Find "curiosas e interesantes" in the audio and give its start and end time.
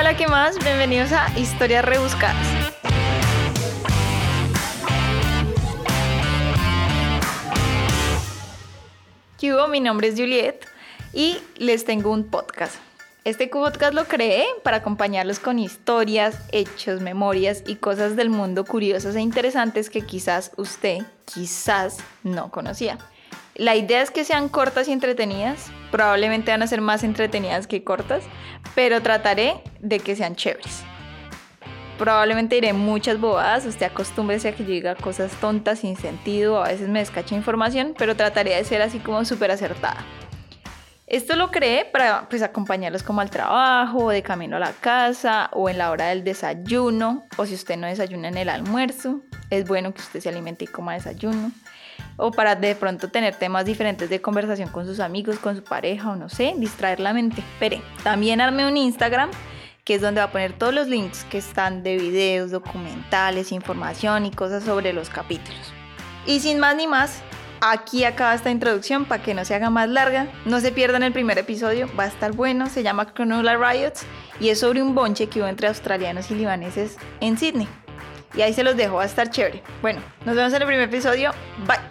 18.64-19.90